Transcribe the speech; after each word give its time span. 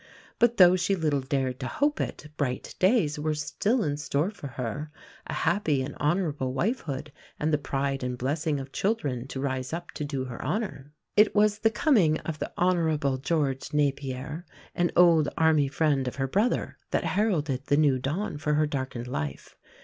But 0.39 0.57
though 0.57 0.75
she 0.75 0.95
little 0.95 1.21
dared 1.21 1.59
to 1.59 1.67
hope 1.67 2.01
it, 2.01 2.31
bright 2.35 2.73
days 2.79 3.19
were 3.19 3.35
still 3.35 3.83
in 3.83 3.97
store 3.97 4.31
for 4.31 4.47
her 4.47 4.89
a 5.27 5.33
happy 5.33 5.83
and 5.83 5.93
honourable 5.97 6.55
wifehood, 6.55 7.11
and 7.39 7.53
the 7.53 7.59
pride 7.59 8.03
and 8.03 8.17
blessing 8.17 8.59
of 8.59 8.71
children 8.71 9.27
to 9.27 9.39
rise 9.39 9.73
up 9.73 9.91
to 9.91 10.03
do 10.03 10.25
her 10.25 10.43
honour. 10.43 10.91
It 11.15 11.35
was 11.35 11.59
the 11.59 11.69
coming 11.69 12.17
of 12.21 12.39
the 12.39 12.51
Hon. 12.57 13.19
George 13.21 13.73
Napier, 13.73 14.43
an 14.73 14.89
old 14.95 15.29
Army 15.37 15.67
friend 15.67 16.07
of 16.07 16.15
her 16.15 16.27
brother, 16.27 16.79
that 16.89 17.03
heralded 17.03 17.67
the 17.67 17.77
new 17.77 17.99
dawn 17.99 18.39
for 18.39 18.55
her 18.55 18.65
darkened 18.65 19.05
life. 19.05 19.55